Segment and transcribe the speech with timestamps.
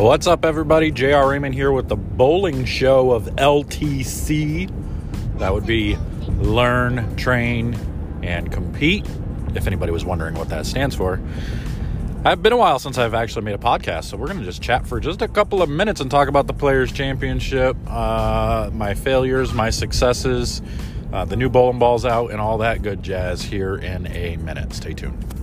[0.00, 0.90] What's up, everybody?
[0.90, 4.72] JR Raymond here with the bowling show of LTC.
[5.38, 5.98] That would be
[6.38, 7.76] Learn, Train,
[8.22, 9.04] and Compete,
[9.54, 11.20] if anybody was wondering what that stands for.
[12.24, 14.62] I've been a while since I've actually made a podcast, so we're going to just
[14.62, 18.94] chat for just a couple of minutes and talk about the Players' Championship, uh, my
[18.94, 20.62] failures, my successes,
[21.12, 24.72] uh, the new bowling balls out, and all that good jazz here in a minute.
[24.72, 25.39] Stay tuned.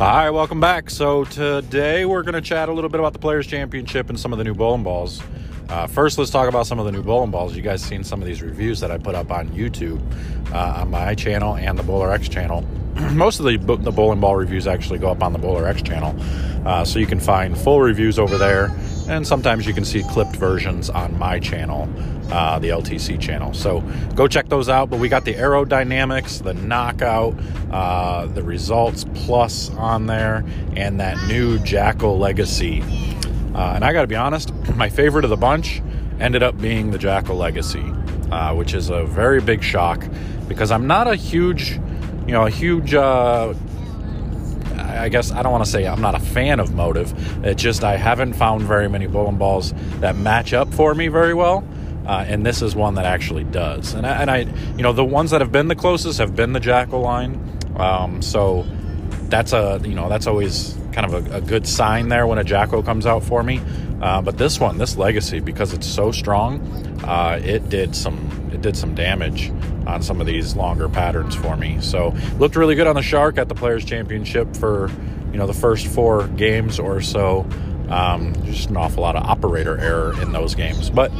[0.00, 0.88] Hi, welcome back.
[0.88, 4.32] So today we're going to chat a little bit about the Players Championship and some
[4.32, 5.22] of the new bowling balls.
[5.68, 7.54] Uh, first, let's talk about some of the new bowling balls.
[7.54, 10.00] You guys seen some of these reviews that I put up on YouTube,
[10.54, 12.62] uh, on my channel and the Bowler X channel.
[13.12, 16.16] Most of the the bowling ball reviews actually go up on the Bowler X channel,
[16.66, 18.74] uh, so you can find full reviews over there
[19.10, 21.88] and sometimes you can see clipped versions on my channel,
[22.30, 23.52] uh, the LTC channel.
[23.54, 23.80] So
[24.14, 24.90] go check those out.
[24.90, 27.34] But we got the aerodynamics, the knockout,
[27.70, 30.44] uh, the results plus on there,
[30.76, 32.82] and that new Jackal Legacy.
[33.54, 35.82] Uh, and I got to be honest, my favorite of the bunch
[36.20, 37.84] ended up being the Jackal Legacy,
[38.30, 40.06] uh, which is a very big shock
[40.48, 41.72] because I'm not a huge,
[42.26, 43.54] you know, a huge uh,
[45.00, 47.14] I guess I don't want to say I'm not a fan of Motiv.
[47.44, 51.34] It's just I haven't found very many bowling balls that match up for me very
[51.34, 51.64] well.
[52.06, 53.94] Uh, and this is one that actually does.
[53.94, 54.38] And I, and I,
[54.76, 57.58] you know, the ones that have been the closest have been the Jackal line.
[57.76, 58.66] Um, so
[59.28, 62.44] that's a, you know, that's always kind of a, a good sign there when a
[62.44, 63.60] Jackal comes out for me.
[64.00, 66.60] Uh, but this one, this Legacy, because it's so strong,
[67.04, 69.52] uh, it did some, it did some damage
[69.86, 71.80] on some of these longer patterns for me.
[71.80, 74.90] So looked really good on the Shark at the Players Championship for
[75.32, 77.46] you know the first four games or so.
[77.90, 80.90] Um, just an awful lot of operator error in those games.
[80.90, 81.10] But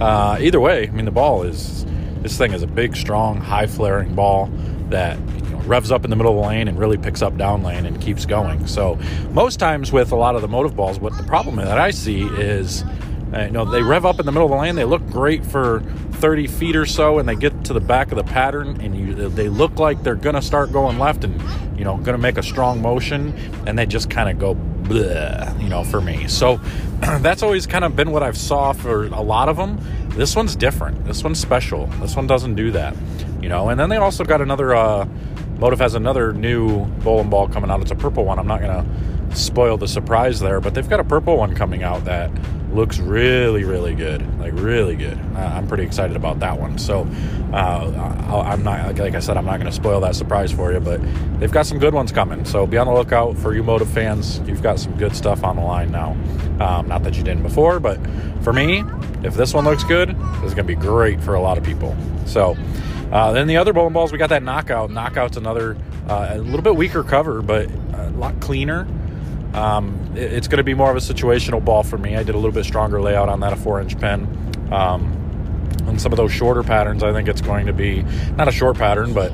[0.00, 1.84] uh, either way, I mean the ball is
[2.22, 4.46] this thing is a big, strong, high flaring ball
[4.90, 7.36] that you know, revs up in the middle of the lane and really picks up
[7.36, 8.66] down lane and keeps going.
[8.66, 8.98] So
[9.30, 12.22] most times with a lot of the Motiv balls, what the problem that I see
[12.22, 12.84] is
[13.32, 14.74] uh, you know, they rev up in the middle of the lane.
[14.74, 15.80] They look great for
[16.14, 19.28] 30 feet or so, and they get to the back of the pattern, and you,
[19.28, 21.40] they look like they're going to start going left and,
[21.78, 23.32] you know, to make a strong motion,
[23.66, 24.54] and they just kind of go,
[24.90, 26.26] bleh, you know, for me.
[26.28, 26.56] So
[27.20, 29.80] that's always kind of been what I've saw for a lot of them.
[30.10, 31.04] This one's different.
[31.04, 31.86] This one's special.
[32.00, 32.96] This one doesn't do that,
[33.40, 33.68] you know.
[33.68, 35.06] And then they also got another, uh,
[35.58, 37.80] Motiv has another new bowling ball coming out.
[37.80, 38.38] It's a purple one.
[38.38, 38.84] I'm not to
[39.34, 42.30] spoil the surprise there, but they've got a purple one coming out that
[42.72, 44.22] looks really really good.
[44.38, 45.18] Like really good.
[45.34, 46.78] Uh, i'm pretty excited about that one.
[46.78, 47.06] So
[47.52, 50.80] uh, i'm not like i said i'm not going to spoil that surprise for you
[50.80, 51.00] but
[51.40, 52.44] they've got some good ones coming.
[52.44, 54.40] So be on the lookout for you Motiv fans.
[54.46, 56.12] You've got some good stuff on the line now.
[56.60, 57.98] Um, not that you didn't before but
[58.42, 58.84] for me
[59.22, 61.96] if this one looks good it's going to be great for a lot of people.
[62.26, 62.56] So
[63.10, 64.90] uh, then the other bowling balls we got that knockout.
[64.90, 65.76] Knockout's another
[66.08, 68.86] uh, a little bit weaker cover but a lot cleaner
[69.54, 72.16] um, it, it's going to be more of a situational ball for me.
[72.16, 74.24] I did a little bit stronger layout on that, a four inch pin.
[74.72, 75.16] Um,
[75.86, 78.02] and some of those shorter patterns, I think it's going to be
[78.36, 79.32] not a short pattern, but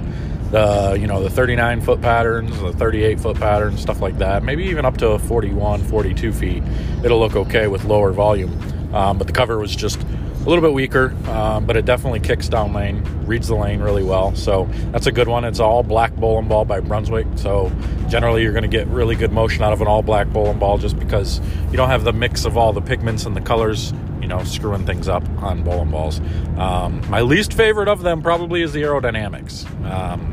[0.51, 4.43] the you know the 39 foot patterns, the 38 foot patterns, stuff like that.
[4.43, 6.63] Maybe even up to 41, 42 feet.
[7.05, 8.59] It'll look okay with lower volume.
[8.95, 10.01] Um, but the cover was just
[10.47, 14.05] a little bit weaker, um, but it definitely kicks down lane, reads the lane really
[14.05, 14.33] well.
[14.37, 15.45] So that's a good one.
[15.45, 17.27] It's all black bowling ball by Brunswick.
[17.35, 17.73] So
[18.09, 20.79] generally, you're going to get really good motion out of an all black bowling ball
[20.79, 21.41] just because
[21.73, 24.87] you don't have the mix of all the pigments and the colors, you know, screwing
[24.87, 26.21] things up on bowling balls.
[26.57, 29.69] Um, my least favorite of them probably is the aerodynamics.
[29.85, 30.33] Um,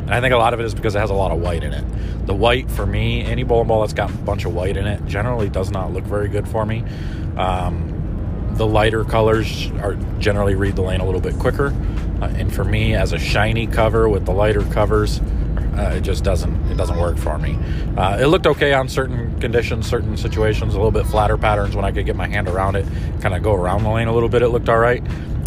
[0.00, 1.62] and I think a lot of it is because it has a lot of white
[1.62, 2.26] in it.
[2.26, 5.06] The white, for me, any bowling ball that's got a bunch of white in it
[5.06, 6.82] generally does not look very good for me.
[7.36, 7.91] Um,
[8.56, 11.68] the lighter colors are generally read the lane a little bit quicker.
[12.20, 15.20] Uh, and for me, as a shiny cover with the lighter covers,
[15.76, 17.58] uh, it just doesn't it doesn't work for me.
[17.96, 21.84] Uh, it looked okay on certain conditions, certain situations, a little bit flatter patterns when
[21.84, 22.86] I could get my hand around it,
[23.20, 24.42] kind of go around the lane a little bit.
[24.42, 25.02] It looked all right.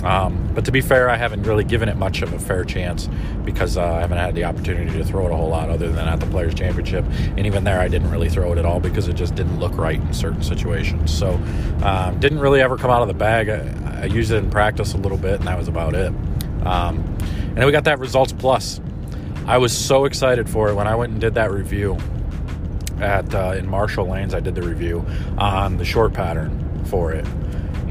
[0.05, 3.09] Um, but to be fair, I haven't really given it much of a fair chance
[3.43, 6.07] because uh, I haven't had the opportunity to throw it a whole lot other than
[6.07, 7.03] at the Players' Championship.
[7.35, 9.75] And even there, I didn't really throw it at all because it just didn't look
[9.75, 11.11] right in certain situations.
[11.11, 11.33] So,
[11.81, 13.49] um, didn't really ever come out of the bag.
[13.49, 16.13] I, I, used it in practice a little bit, and that was about it.
[16.65, 17.03] Um,
[17.39, 18.79] and then we got that Results Plus.
[19.47, 21.97] I was so excited for it when I went and did that review
[22.99, 24.35] at uh, in Marshall Lanes.
[24.35, 25.03] I did the review
[25.39, 27.25] on the short pattern for it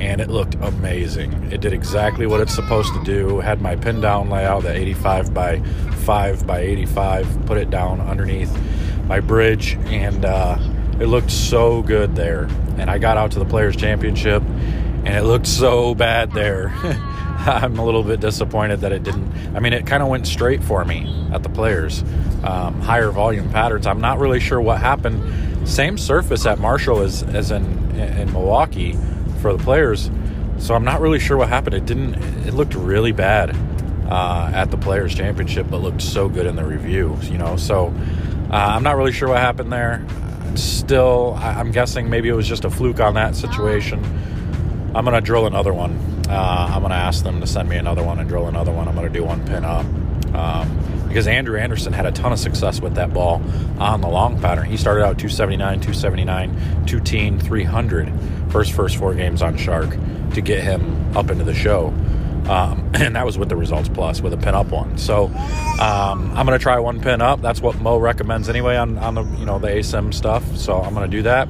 [0.01, 1.53] and it looked amazing.
[1.53, 3.41] It did exactly what it's supposed to do.
[3.41, 8.57] Had my pin down layout, the 85 by 5 by 85, put it down underneath
[9.07, 10.59] my bridge, and uh,
[11.01, 12.45] it looked so good there.
[12.77, 16.73] And I got out to the Players Championship, and it looked so bad there.
[17.47, 19.31] I'm a little bit disappointed that it didn't.
[19.55, 22.03] I mean, it kind of went straight for me at the players.
[22.43, 23.87] Um, higher volume patterns.
[23.87, 25.69] I'm not really sure what happened.
[25.69, 27.65] Same surface at Marshall as, as in,
[27.97, 28.97] in Milwaukee
[29.45, 30.11] for the players.
[30.57, 31.75] So I'm not really sure what happened.
[31.75, 32.15] It didn't.
[32.47, 33.55] It looked really bad
[34.09, 37.19] uh, at the Players Championship, but looked so good in the review.
[37.25, 37.89] You know, so
[38.51, 40.03] uh, I'm not really sure what happened there.
[40.55, 44.03] Still, I'm guessing maybe it was just a fluke on that situation.
[44.95, 45.93] I'm gonna drill another one.
[46.27, 48.89] Uh, I'm gonna ask them to send me another one and drill another one.
[48.89, 49.85] I'm gonna do one pin up.
[50.35, 53.41] Um, because Andrew Anderson had a ton of success with that ball
[53.79, 54.67] on the long pattern.
[54.67, 56.51] He started out 279, 279,
[56.87, 58.13] 210, 300
[58.51, 59.91] first first four games on Shark
[60.33, 61.95] to get him up into the show.
[62.49, 64.99] Um, and that was with the results plus with a pin up one.
[64.99, 67.41] So um, I'm going to try one pin up.
[67.41, 70.45] That's what Mo recommends anyway on, on the you know the ASIM stuff.
[70.57, 71.47] So I'm going to do that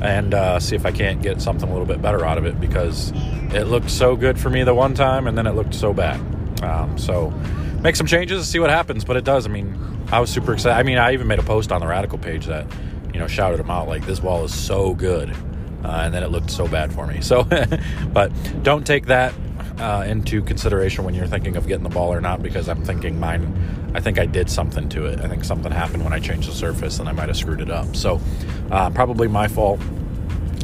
[0.00, 2.58] and uh, see if I can't get something a little bit better out of it
[2.58, 3.12] because
[3.52, 6.18] it looked so good for me the one time and then it looked so bad.
[6.62, 7.34] Um, so
[7.84, 9.04] make some changes, and see what happens.
[9.04, 9.46] But it does.
[9.46, 9.78] I mean,
[10.10, 10.76] I was super excited.
[10.76, 12.66] I mean, I even made a post on the Radical page that
[13.12, 15.32] you know shouted him out like this wall is so good.
[15.84, 17.20] Uh, and then it looked so bad for me.
[17.20, 17.44] So,
[18.12, 18.32] but
[18.62, 19.34] don't take that
[19.78, 23.20] uh, into consideration when you're thinking of getting the ball or not because I'm thinking
[23.20, 25.20] mine, I think I did something to it.
[25.20, 27.70] I think something happened when I changed the surface and I might have screwed it
[27.70, 27.94] up.
[27.96, 28.18] So,
[28.70, 29.80] uh, probably my fault.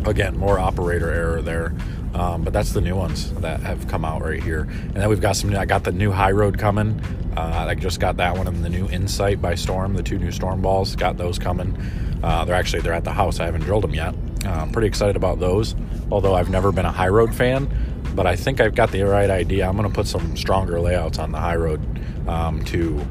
[0.06, 1.74] Again, more operator error there.
[2.14, 4.62] Um, but that's the new ones that have come out right here.
[4.62, 5.54] And then we've got some.
[5.54, 7.00] I got the new High Road coming.
[7.36, 9.94] Uh, I just got that one and the new Insight by Storm.
[9.94, 11.76] The two new Storm balls got those coming.
[12.22, 13.40] Uh, they're actually they're at the house.
[13.40, 14.14] I haven't drilled them yet.
[14.44, 15.76] Uh, I'm pretty excited about those.
[16.10, 17.70] Although I've never been a High Road fan,
[18.14, 19.68] but I think I've got the right idea.
[19.68, 21.80] I'm going to put some stronger layouts on the high road
[22.28, 23.06] um, to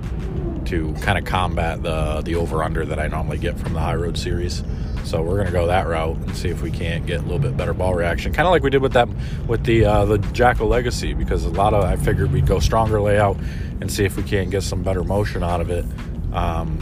[0.65, 3.95] to kind of combat the the over under that I normally get from the high
[3.95, 4.63] road series.
[5.09, 7.39] So we're going to go that route and see if we can't get a little
[7.39, 9.09] bit better ball reaction, kind of like we did with that
[9.47, 13.01] with the uh, the Jackal Legacy, because a lot of I figured we'd go stronger
[13.01, 13.35] layout
[13.81, 15.83] and see if we can't get some better motion out of it.
[16.31, 16.77] Um,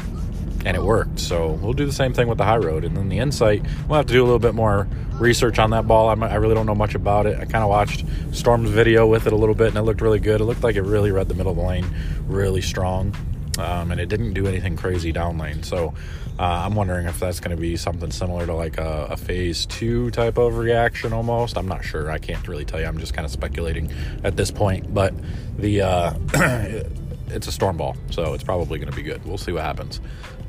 [0.65, 1.19] and it worked.
[1.19, 3.63] So we'll do the same thing with the high road, and then the insight.
[3.87, 6.09] We'll have to do a little bit more research on that ball.
[6.09, 7.39] I'm, i really don't know much about it.
[7.39, 8.03] I kind of watched
[8.33, 10.41] Storm's video with it a little bit, and it looked really good.
[10.41, 11.85] It looked like it really read the middle of the lane
[12.27, 13.15] really strong,
[13.57, 15.63] um, and it didn't do anything crazy down lane.
[15.63, 15.93] So
[16.39, 19.65] uh, I'm wondering if that's going to be something similar to like a, a, phase
[19.65, 21.57] two type of reaction almost.
[21.57, 22.11] I'm not sure.
[22.11, 22.85] I can't really tell you.
[22.85, 23.91] I'm just kind of speculating
[24.23, 24.93] at this point.
[24.93, 25.13] But
[25.57, 26.13] the uh,
[27.29, 29.25] it's a storm ball, so it's probably going to be good.
[29.25, 29.99] We'll see what happens.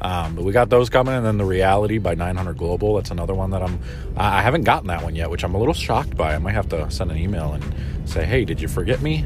[0.00, 2.94] Um, but we got those coming, and then the Reality by 900 Global.
[2.96, 3.80] That's another one that I'm.
[4.16, 6.34] I haven't gotten that one yet, which I'm a little shocked by.
[6.34, 9.24] I might have to send an email and say, "Hey, did you forget me?"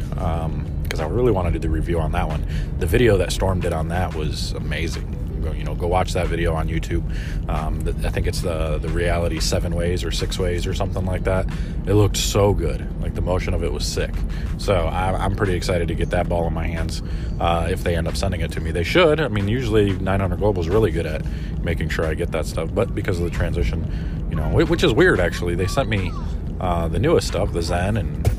[0.93, 2.47] Because I really want to do the review on that one.
[2.79, 5.23] The video that Storm did on that was amazing
[5.57, 7.03] you know, go watch that video on YouTube.
[7.49, 11.25] Um, I think it's the the reality seven ways or six ways or something like
[11.25, 11.47] that.
[11.87, 12.87] It looked so good.
[13.01, 14.15] Like the motion of it was sick.
[14.59, 17.03] So I, am pretty excited to get that ball in my hands.
[17.41, 19.19] Uh, if they end up sending it to me, they should.
[19.19, 21.25] I mean, usually 900 Global is really good at
[21.65, 24.93] making sure I get that stuff, but because of the transition, you know, which is
[24.93, 25.55] weird actually.
[25.55, 26.13] They sent me
[26.61, 28.32] uh, the newest stuff, the Zen, and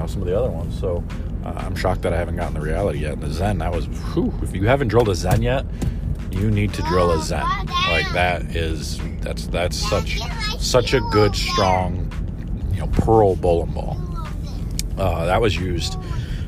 [0.00, 0.78] know some of the other ones.
[0.78, 1.04] So
[1.44, 3.14] uh, I'm shocked that I haven't gotten the reality yet.
[3.14, 5.64] And the Zen, that was, whew, if you haven't drilled a Zen yet,
[6.32, 7.44] you need to drill a zen.
[7.88, 10.20] Like that is that's that's such
[10.58, 12.10] such a good strong
[12.72, 13.96] you know pearl bowling ball.
[14.96, 15.98] Uh, that was used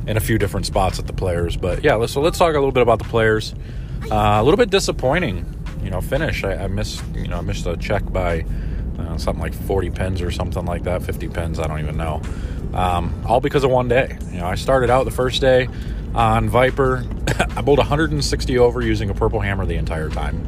[0.07, 1.57] in a few different spots at the players.
[1.57, 3.55] But yeah so let's talk a little bit about the players.
[4.11, 5.47] Uh, a little bit disappointing
[5.83, 6.45] you know finish.
[6.45, 8.45] I, I missed you know I missed a check by
[8.99, 12.23] uh, something like 40 pins or something like that 50 pins I don't even know
[12.75, 15.69] um, all because of one day you know I started out the first day
[16.15, 17.05] on Viper.
[17.57, 20.47] I bowled 160 over using a purple hammer the entire time,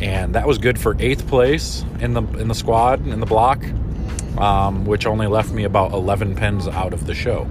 [0.00, 3.64] and that was good for eighth place in the in the squad in the block,
[4.38, 7.48] um, which only left me about 11 pins out of the show.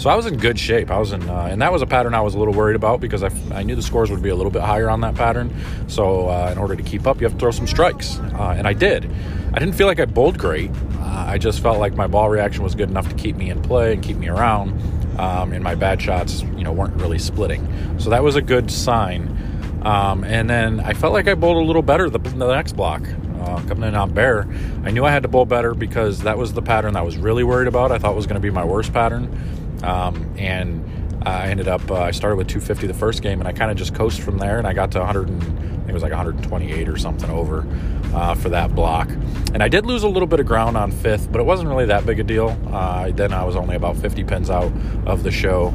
[0.00, 0.90] So I was in good shape.
[0.90, 3.02] I was in, uh, and that was a pattern I was a little worried about
[3.02, 5.54] because I, I knew the scores would be a little bit higher on that pattern.
[5.88, 8.66] So uh, in order to keep up, you have to throw some strikes, uh, and
[8.66, 9.10] I did.
[9.52, 10.70] I didn't feel like I bowled great.
[10.70, 13.60] Uh, I just felt like my ball reaction was good enough to keep me in
[13.60, 14.70] play and keep me around
[15.18, 17.68] um, and my bad shots, you know, weren't really splitting.
[18.00, 19.36] So that was a good sign.
[19.82, 23.02] Um, and then I felt like I bowled a little better the, the next block.
[23.40, 24.46] Uh, coming in on bear,
[24.84, 27.42] I knew I had to bowl better because that was the pattern I was really
[27.42, 27.90] worried about.
[27.90, 29.34] I thought was going to be my worst pattern,
[29.82, 30.84] um, and
[31.26, 31.90] I ended up.
[31.90, 34.38] Uh, I started with 250 the first game, and I kind of just coasted from
[34.38, 35.28] there, and I got to 100.
[35.28, 35.42] And,
[35.80, 37.66] I think it was like 128 or something over
[38.14, 39.08] uh, for that block.
[39.52, 41.86] And I did lose a little bit of ground on fifth, but it wasn't really
[41.86, 42.56] that big a deal.
[42.70, 44.72] Uh, then I was only about 50 pins out
[45.06, 45.68] of the show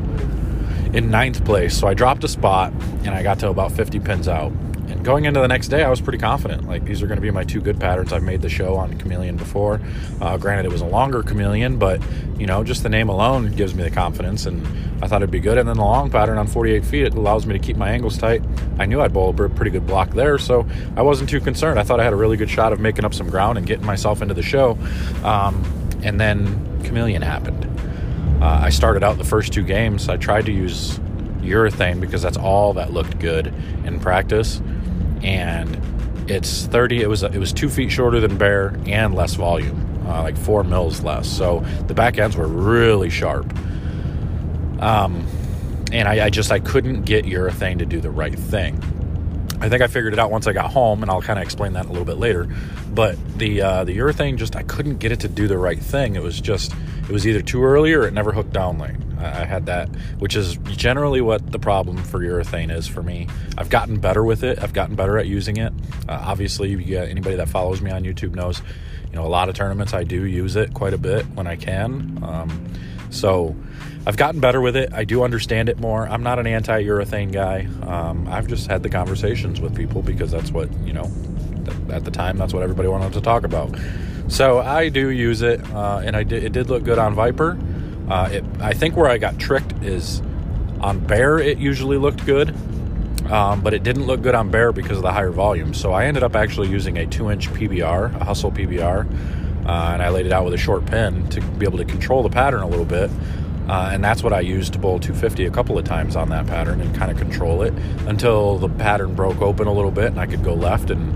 [0.94, 1.78] in ninth place.
[1.78, 2.72] So I dropped a spot
[3.04, 4.54] and I got to about 50 pins out.
[4.88, 6.68] And going into the next day, I was pretty confident.
[6.68, 8.14] Like these are going to be my two good patterns.
[8.14, 9.82] I've made the show on chameleon before.
[10.22, 12.02] Uh, granted, it was a longer chameleon, but
[12.38, 14.66] you know, just the name alone gives me the confidence, and
[15.04, 15.58] I thought it'd be good.
[15.58, 18.18] And then the long pattern on 48 feet, it allows me to keep my angles
[18.18, 18.44] tight.
[18.78, 21.80] I knew I'd bowl a pretty good block there, so I wasn't too concerned.
[21.80, 23.86] I thought I had a really good shot of making up some ground and getting
[23.86, 24.78] myself into the show.
[25.24, 25.64] Um,
[26.04, 27.66] and then chameleon happened.
[28.42, 30.10] Uh, I started out the first two games.
[30.10, 31.00] I tried to use
[31.42, 33.54] urethane because that's all that looked good
[33.86, 34.62] in practice
[35.26, 35.82] and
[36.30, 40.22] it's 30 it was it was two feet shorter than bear and less volume uh,
[40.22, 41.28] like four mils less.
[41.28, 43.52] So the back ends were really sharp.
[44.80, 45.26] Um,
[45.92, 48.82] and I, I just i couldn't get urethane to do the right thing
[49.66, 51.74] I think I figured it out once I got home, and I'll kind of explain
[51.74, 52.48] that a little bit later.
[52.94, 56.16] But the uh, the urethane just I couldn't get it to do the right thing.
[56.16, 59.02] It was just it was either too early or it never hooked down lane.
[59.18, 63.28] I, had that, which is generally what the problem for urethane is for me.
[63.58, 64.62] I've gotten better with it.
[64.62, 65.74] I've gotten better at using it.
[66.08, 68.62] Uh, obviously, you anybody that follows me on YouTube knows,
[69.10, 71.56] you know, a lot of tournaments I do use it quite a bit when I
[71.56, 72.20] can.
[72.22, 72.72] Um,
[73.10, 73.56] so
[74.08, 74.94] I've gotten better with it.
[74.94, 76.08] I do understand it more.
[76.08, 77.68] I'm not an anti urethane guy.
[77.82, 81.12] Um, I've just had the conversations with people because that's what, you know,
[81.90, 83.76] at the time, that's what everybody wanted to talk about.
[84.28, 87.58] So I do use it, uh, and I it did look good on Viper.
[88.10, 90.22] Uh, it, I think where I got tricked is
[90.82, 92.50] on Bear, it usually looked good,
[93.32, 95.74] um, but it didn't look good on Bear because of the higher volume.
[95.74, 99.06] So I ended up actually using a two inch PBR, a Hustle PBR,
[99.66, 102.22] uh, and I laid it out with a short pin to be able to control
[102.22, 103.10] the pattern a little bit.
[103.68, 106.46] Uh, and that's what I used to bowl 250 a couple of times on that
[106.46, 107.74] pattern and kind of control it
[108.08, 111.16] until the pattern broke open a little bit and I could go left and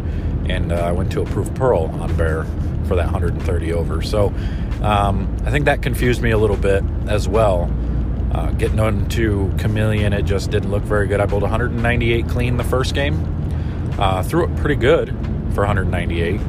[0.49, 2.43] and uh, I went to a proof pearl on bear
[2.87, 4.01] for that 130 over.
[4.01, 4.33] So
[4.81, 7.71] um, I think that confused me a little bit as well.
[8.31, 11.19] Uh, getting on to chameleon, it just didn't look very good.
[11.19, 13.23] I bowled 198 clean the first game,
[13.99, 15.09] uh, threw it pretty good
[15.53, 16.39] for 198,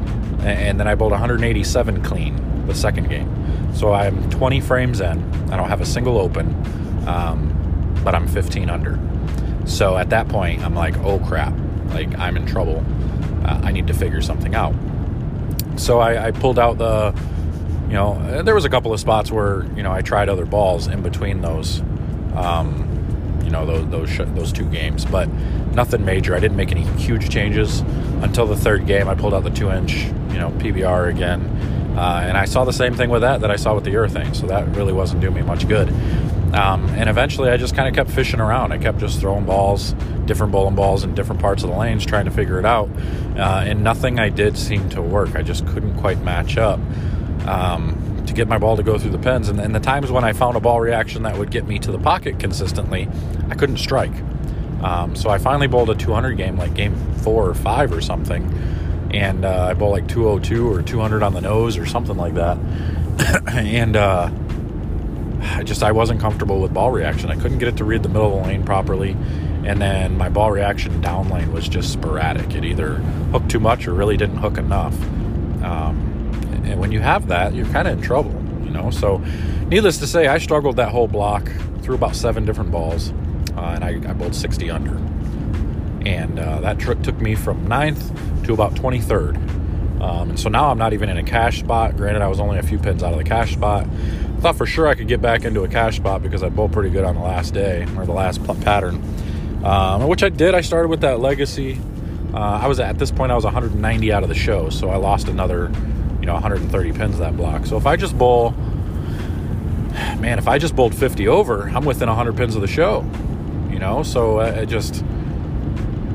[0.43, 3.40] and then I bowled 187 clean the second game.
[3.73, 5.23] So I'm 20 frames in.
[5.51, 6.47] I don't have a single open,
[7.07, 8.99] um, but I'm 15 under.
[9.65, 11.53] So at that point, I'm like, oh crap,
[11.89, 12.83] like I'm in trouble.
[13.45, 14.75] Uh, I need to figure something out.
[15.77, 17.15] So I, I, pulled out the,
[17.87, 20.87] you know, there was a couple of spots where you know I tried other balls
[20.87, 21.79] in between those,
[22.35, 25.27] um, you know, those those sh- those two games, but
[25.73, 26.35] nothing major.
[26.35, 27.79] I didn't make any huge changes
[28.21, 29.07] until the third game.
[29.07, 32.73] I pulled out the two inch, you know, PBR again uh, and I saw the
[32.73, 35.33] same thing with that that I saw with the urethane, so that really wasn't doing
[35.33, 35.89] me much good.
[36.53, 38.73] Um, and eventually, I just kind of kept fishing around.
[38.73, 39.93] I kept just throwing balls,
[40.25, 42.89] different bowling balls in different parts of the lanes, trying to figure it out.
[43.37, 45.35] Uh, and nothing I did seemed to work.
[45.35, 46.79] I just couldn't quite match up
[47.47, 49.47] um, to get my ball to go through the pins.
[49.47, 51.91] And, and the times when I found a ball reaction that would get me to
[51.91, 53.07] the pocket consistently,
[53.49, 54.13] I couldn't strike.
[54.83, 58.43] Um, so I finally bowled a 200 game, like game four or five or something
[59.13, 62.57] and uh, I bowled like 202 or 200 on the nose or something like that.
[63.47, 64.31] and uh,
[65.41, 67.29] I just I wasn't comfortable with ball reaction.
[67.29, 69.11] I couldn't get it to read the middle of the lane properly,
[69.65, 72.53] and then my ball reaction down lane was just sporadic.
[72.55, 72.95] It either
[73.31, 74.93] hooked too much or really didn't hook enough.
[75.63, 76.07] Um,
[76.65, 78.31] and when you have that, you're kind of in trouble,
[78.63, 78.91] you know.
[78.91, 79.17] So,
[79.67, 81.49] needless to say, I struggled that whole block
[81.81, 83.11] through about seven different balls,
[83.57, 84.99] uh, and I, I bowled 60 under
[86.05, 89.37] and uh, that trip took me from 9th to about 23rd.
[90.01, 91.95] Um, and so now I'm not even in a cash spot.
[91.95, 93.85] Granted, I was only a few pins out of the cash spot.
[93.85, 96.73] I thought for sure I could get back into a cash spot because I bowled
[96.73, 98.95] pretty good on the last day or the last pattern,
[99.63, 100.55] um, which I did.
[100.55, 101.79] I started with that legacy.
[102.33, 104.95] Uh, I was at this point I was 190 out of the show, so I
[104.95, 105.71] lost another,
[106.19, 107.67] you know, 130 pins that block.
[107.67, 108.51] So if I just bowl,
[110.19, 113.05] man, if I just bowled 50 over, I'm within 100 pins of the show.
[113.69, 115.03] You know, so uh, it just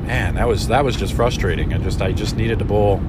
[0.07, 1.73] man, that was that was just frustrating.
[1.73, 3.01] I just I just needed to bowl.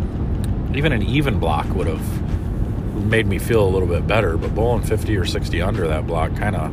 [0.75, 4.83] Even an even block would have made me feel a little bit better, but bowling
[4.83, 6.71] 50 or 60 under that block kind of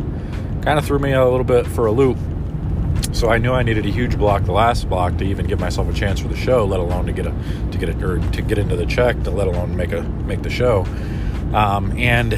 [0.64, 2.18] kind of threw me a little bit for a loop.
[3.14, 5.88] So I knew I needed a huge block, the last block, to even give myself
[5.88, 7.34] a chance for the show, let alone to get a
[7.72, 10.42] to get a or to get into the check, to let alone make a make
[10.42, 10.86] the show.
[11.54, 12.32] Um, and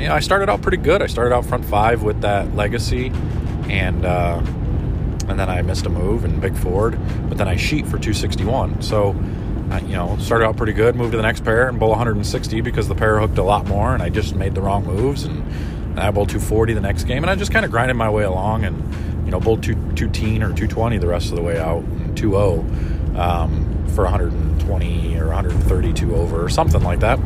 [0.00, 1.02] you know, I started out pretty good.
[1.02, 3.12] I started out front five with that legacy,
[3.68, 4.40] and uh,
[5.28, 8.82] and then I missed a move and big forward, but then I sheet for 261.
[8.82, 9.14] So,
[9.70, 12.60] I, you know, started out pretty good, moved to the next pair and bowl 160
[12.62, 15.42] because the pair hooked a lot more, and I just made the wrong moves, and,
[15.90, 18.24] and I bowled 240 the next game, and I just kind of grinded my way
[18.24, 21.84] along, and you know, bowled two two or 220 the rest of the way out,
[22.14, 27.18] 2-0 um, for 120 or 132 over or something like that.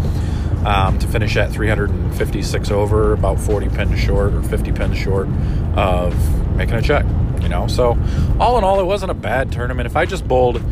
[0.66, 5.28] Um, to finish at 356 over, about 40 pins short or 50 pins short
[5.76, 7.04] of making a check
[7.42, 7.66] you know.
[7.66, 7.98] So
[8.40, 9.86] all in all, it wasn't a bad tournament.
[9.86, 10.62] If I just bowled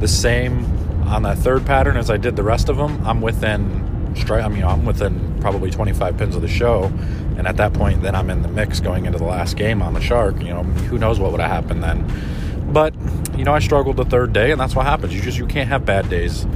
[0.00, 0.64] the same
[1.06, 4.44] on that third pattern as I did the rest of them, I'm within strike.
[4.44, 6.84] I mean, I'm within probably 25 pins of the show,
[7.36, 9.94] and at that point, then I'm in the mix going into the last game on
[9.94, 10.40] the shark.
[10.40, 12.72] You know, who knows what would have happened then?
[12.72, 12.94] But
[13.36, 15.14] you know, I struggled the third day, and that's what happens.
[15.14, 16.46] You just you can't have bad days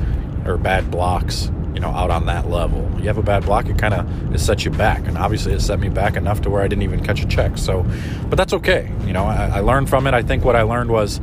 [0.47, 1.50] or bad blocks.
[1.75, 4.38] You know, out on that level, you have a bad block, it kind of it
[4.38, 7.02] sets you back, and obviously it set me back enough to where I didn't even
[7.04, 7.59] catch a check.
[7.59, 7.85] So,
[8.31, 8.93] but that's okay.
[9.04, 10.14] You know, I, I learned from it.
[10.14, 11.21] I think what I learned was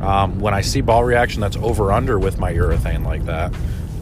[0.00, 3.54] um, when I see ball reaction that's over under with my urethane like that,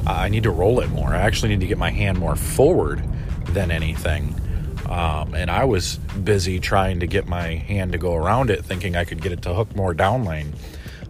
[0.07, 1.11] I need to roll it more.
[1.11, 3.03] I actually need to get my hand more forward
[3.49, 4.35] than anything.
[4.89, 8.97] Um, and I was busy trying to get my hand to go around it, thinking
[8.97, 10.55] I could get it to hook more down lane.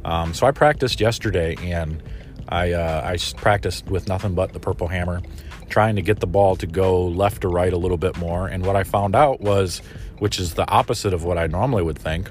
[0.04, 2.02] Um, so I practiced yesterday, and
[2.50, 5.22] I uh, I practiced with nothing but the purple hammer,
[5.68, 8.48] trying to get the ball to go left to right a little bit more.
[8.48, 9.78] And what I found out was,
[10.18, 12.30] which is the opposite of what I normally would think,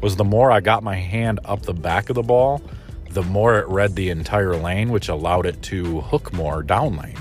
[0.00, 2.62] was the more I got my hand up the back of the ball,
[3.10, 7.18] the more it read the entire lane, which allowed it to hook more down lane.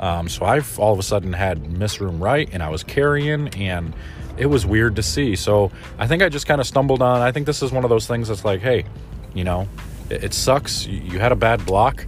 [0.00, 3.48] Um, so I've all of a sudden had miss room right, and I was carrying,
[3.48, 3.94] and
[4.38, 5.36] it was weird to see.
[5.36, 7.20] So I think I just kind of stumbled on.
[7.20, 8.86] I think this is one of those things that's like, hey,
[9.34, 9.68] you know,
[10.10, 10.86] it, sucks.
[10.86, 12.06] You, had a bad block,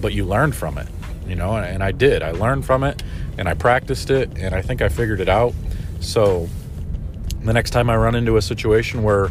[0.00, 0.88] but you learned from it,
[1.26, 2.22] you know, and, and I did.
[2.22, 3.02] I learned from it,
[3.38, 5.54] and I practiced it, and I think I figured it out.
[6.00, 6.48] So
[7.42, 9.30] the next time I run into a situation where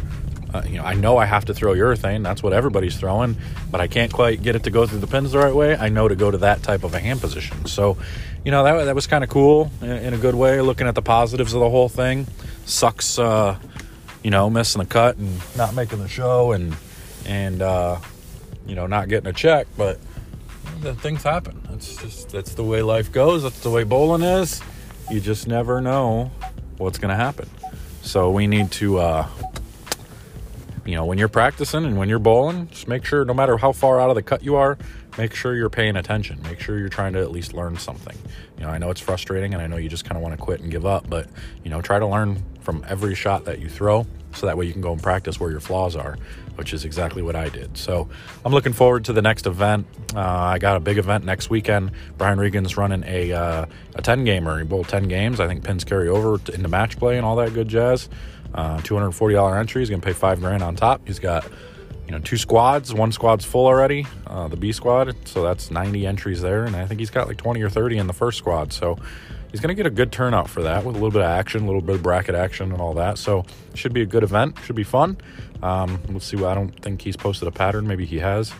[0.52, 2.22] uh, you know, I know I have to throw urethane.
[2.22, 3.36] That's what everybody's throwing,
[3.70, 5.76] but I can't quite get it to go through the pins the right way.
[5.76, 7.66] I know to go to that type of a hand position.
[7.66, 7.96] So,
[8.44, 10.60] you know, that, that was kind of cool in, in, a good way.
[10.60, 12.26] Looking at the positives of the whole thing,
[12.64, 13.58] sucks, uh,
[14.24, 16.74] you know, missing the cut and not making the show, and
[17.26, 17.98] and uh,
[18.66, 19.66] you know, not getting a check.
[19.76, 19.98] But
[20.80, 21.60] the things happen.
[21.68, 23.42] That's just that's the way life goes.
[23.42, 24.60] That's the way bowling is.
[25.10, 26.30] You just never know
[26.78, 27.48] what's going to happen.
[28.02, 29.28] So we need to, uh,
[30.84, 33.72] you know, when you're practicing and when you're bowling, just make sure no matter how
[33.72, 34.78] far out of the cut you are,
[35.18, 36.40] make sure you're paying attention.
[36.42, 38.16] Make sure you're trying to at least learn something.
[38.56, 40.42] You know, I know it's frustrating and I know you just kind of want to
[40.42, 41.28] quit and give up, but,
[41.64, 44.72] you know, try to learn from every shot that you throw so that way you
[44.72, 46.16] can go and practice where your flaws are,
[46.56, 47.76] which is exactly what I did.
[47.76, 48.08] So
[48.44, 49.86] I'm looking forward to the next event.
[50.14, 51.92] Uh, I got a big event next weekend.
[52.18, 54.58] Brian Regan's running a uh, a 10 gamer.
[54.58, 55.40] He bowled 10 games.
[55.40, 58.08] I think pins carry over into match play and all that good jazz.
[58.54, 59.80] Uh, $240 entry.
[59.80, 61.06] He's going to pay five grand on top.
[61.06, 61.46] He's got
[62.06, 62.92] you know two squads.
[62.92, 65.14] One squad's full already, uh, the B squad.
[65.26, 68.08] So that's 90 entries there, and I think he's got like 20 or 30 in
[68.08, 68.72] the first squad.
[68.72, 68.98] So
[69.50, 71.62] he's going to get a good turnout for that with a little bit of action,
[71.62, 73.18] a little bit of bracket action, and all that.
[73.18, 74.56] So it should be a good event.
[74.64, 75.16] Should be fun.
[75.62, 76.42] Um, let's see.
[76.42, 77.86] I don't think he's posted a pattern.
[77.86, 78.52] Maybe he has.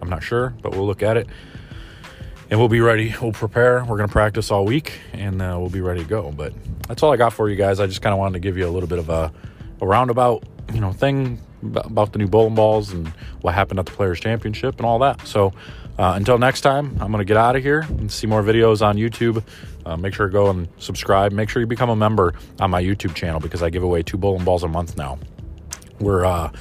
[0.00, 1.26] I'm not sure, but we'll look at it.
[2.50, 3.14] And we'll be ready.
[3.20, 3.84] We'll prepare.
[3.84, 6.32] We're going to practice all week, and uh, we'll be ready to go.
[6.32, 6.52] But
[6.88, 7.78] that's all I got for you guys.
[7.78, 9.32] I just kind of wanted to give you a little bit of a,
[9.80, 13.06] a roundabout, you know, thing about the new bowling balls and
[13.42, 15.26] what happened at the Players Championship and all that.
[15.26, 15.52] So
[15.98, 18.84] uh, until next time, I'm going to get out of here and see more videos
[18.84, 19.44] on YouTube.
[19.86, 21.32] Uh, make sure to go and subscribe.
[21.32, 24.18] Make sure you become a member on my YouTube channel because I give away two
[24.18, 25.18] bowling balls a month now.
[26.00, 26.52] We're uh,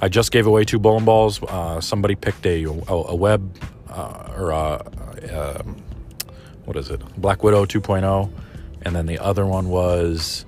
[0.00, 1.42] I just gave away two bowling balls.
[1.42, 3.56] Uh, somebody picked a a, a web
[3.88, 4.84] uh, or a,
[5.32, 5.76] uh, um,
[6.64, 7.00] what is it?
[7.16, 8.30] Black Widow 2.0,
[8.82, 10.44] and then the other one was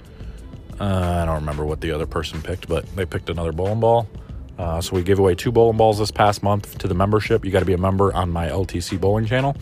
[0.79, 4.09] I don't remember what the other person picked, but they picked another bowling ball.
[4.59, 7.45] Uh, so we gave away two bowling balls this past month to the membership.
[7.45, 9.57] You got to be a member on my LTC bowling channel,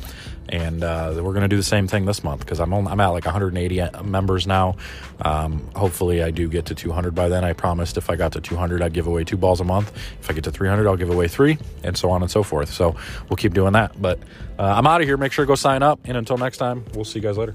[0.49, 3.01] and uh, we're going to do the same thing this month because I'm only, I'm
[3.01, 4.77] at like 180 members now.
[5.23, 7.45] Um, hopefully, I do get to 200 by then.
[7.45, 9.93] I promised if I got to 200, I'd give away two balls a month.
[10.21, 12.73] If I get to 300, I'll give away three, and so on and so forth.
[12.73, 12.97] So
[13.29, 14.01] we'll keep doing that.
[14.01, 14.19] But
[14.59, 15.17] uh, I'm out of here.
[15.17, 17.55] Make sure to go sign up, and until next time, we'll see you guys later.